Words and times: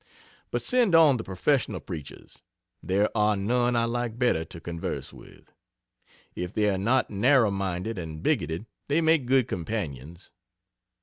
But 0.49 0.63
send 0.63 0.95
on 0.95 1.17
the 1.17 1.23
professional 1.23 1.79
preachers 1.79 2.41
there 2.81 3.15
are 3.15 3.35
none 3.37 3.75
I 3.75 3.85
like 3.85 4.17
better 4.17 4.43
to 4.43 4.59
converse 4.59 5.13
with. 5.13 5.53
If 6.33 6.51
they're 6.55 6.79
not 6.79 7.11
narrow 7.11 7.51
minded 7.51 7.99
and 7.99 8.23
bigoted 8.23 8.65
they 8.87 8.99
make 9.01 9.27
good 9.27 9.47
companions. 9.47 10.31